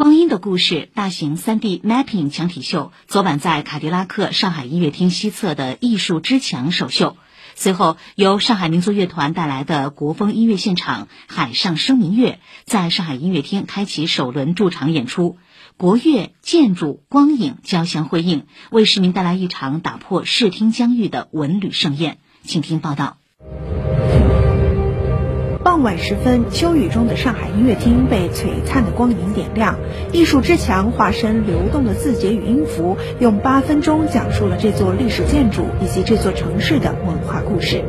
[0.00, 7.18] 光阴的故事大型 3D mapping 墙体秀昨晚在卡迪拉克上海音乐厅西侧的艺术之墙首秀，
[7.54, 15.36] 随后由上海民族乐团带来的国风音乐现场《海上生明月》在上海音乐厅开启首轮驻场演出，
[15.76, 22.16] 国乐、建筑、光影交相辉映，为市民带来一场打破视听疆域的文旅盛宴。
[22.42, 23.18] 请听报道。
[25.80, 29.78] 傍晚时分，秋雨中的上海音乐厅被璀璨的光影点亮。
[30.12, 37.82] 艺术之墙化身流动的字节与音符，用八分钟讲述了这座历史建筑以及这座城市的文化故事。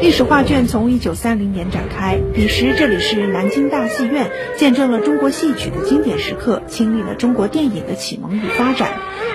[0.00, 8.90] 历史画卷从一九三零年展开，彼时这里是南京大戏院，见证了中国戏曲的经典时刻，亲历了中国电影的启蒙与发展。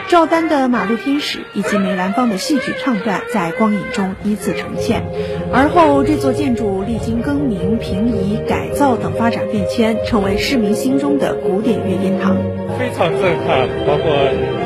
[0.07, 5.03] 赵丹的《马路天使》以及梅兰芳的戏曲唱段在光影中依次呈现。
[5.51, 12.37] 而后，这座建筑历经更名、平移、改造等发展变迁，成为市民心中的古典乐音堂。
[12.77, 14.13] 非常震撼，包括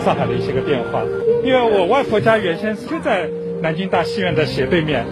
[0.04, 1.04] 上海的一些个变化。
[1.42, 3.30] 因为我外婆家原先就在
[3.62, 5.06] 南京大戏院的斜对面，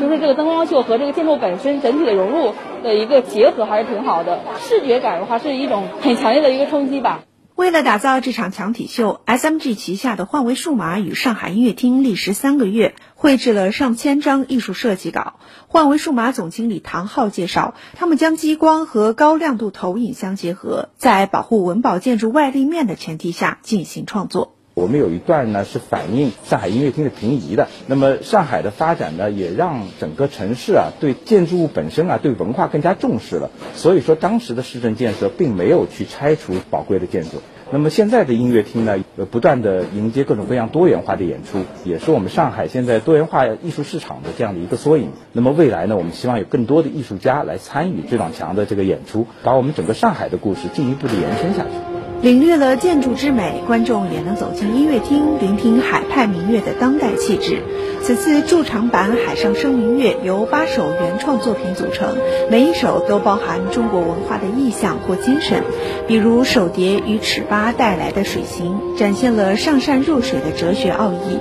[0.00, 4.40] 就是这个灯光秀和这个建筑本身整体的融入的一个结合还是挺好的。
[4.58, 7.20] 视觉感的话，是一种很强烈的一个冲击吧。
[7.58, 15.40] 为了打造这场墙体秀，SMG 旗下的幻维数码与上海音乐厅历时三个月，绘制了上千张艺术设计稿。
[15.66, 24.57] 幻维数码总经理唐浩介绍，他们将激光和高亮度投影相结合，在保护文保建筑外立面的前提下进行创作。
[24.78, 27.68] 我们有一段呢是反映上海音乐厅的平移的。
[27.86, 33.50] 那么上海的发展呢，也让整个城市啊对建筑物本身啊对文化更加重视了。
[33.74, 37.42] 所以说当时的市政建设并没有去拆除宝贵的建筑。
[37.70, 45.10] 那么现在的音乐厅呢，呃不断的迎接各种各样多元化的演出，也是我们上海现在多元化艺术市场的这样的一个缩影。
[45.34, 51.87] 那么未来呢，我们希望有更多的艺术家来参与这场墙的这个演出，把我们整个上海的故事进一步的延伸下去。
[52.20, 57.62] 领略了建筑之美，观众也能走进音乐厅，聆听海派民乐的当代气质。
[58.02, 62.16] 此次驻场版《海上生明月》由八首原创作品组成，
[62.50, 65.62] 每一首都包含中国文化的意象或精神。
[66.08, 71.38] 比如手碟与尺八带来的水形，展现了上善若水的哲学奥义。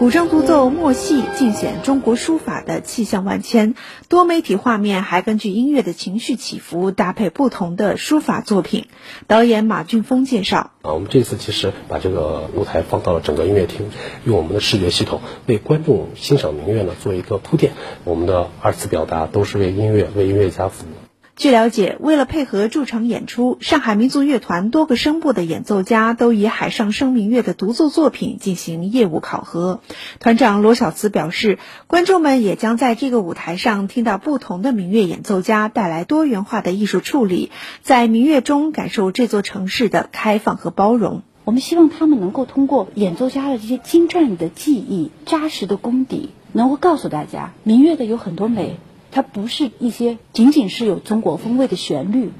[0.00, 3.74] 古筝独奏默戏，尽显中国书法的气象万千。
[4.08, 8.86] 多媒体画面还根据音乐的情绪起伏，搭配不同的书法作品。
[9.26, 13.90] 导演马俊峰介绍：啊，我们这次其实把这个舞台放到了整个音乐厅，
[14.24, 17.74] 用我们的视觉系统为观众欣赏明月呢做一个铺垫。
[18.04, 21.09] 我们的二次表达都是为音乐、为音乐家服务。
[21.40, 29.80] 据了解，为了配合驻场演出，上海民族乐团多个声部的演奏家都以《海上生明月》的独奏作品进行业务考核。
[30.18, 41.22] 团长罗小慈表示，观众们也将在这个舞台上听到不同的民乐演奏家带来多元化的艺术处理，在民乐中感受这座城市的开放和包容。
[41.46, 48.76] 我们希望他们能够通过演奏家的这些精湛的技艺、扎实的功底，能够告诉大家，民乐的有很多美。
[49.10, 52.30] 它不是一些仅仅是有中国风味的旋律，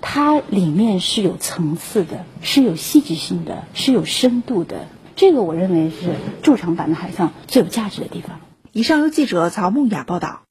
[0.00, 4.86] 它里面是有层次的，是有戏剧性的，是有深度的。
[5.16, 8.40] 这个我认为是驻场版的海上最有价值的地方。
[8.72, 10.42] 以上由记者曹梦雅报道。